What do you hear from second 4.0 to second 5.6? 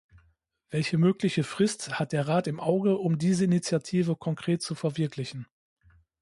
konkret zu verwirklichen?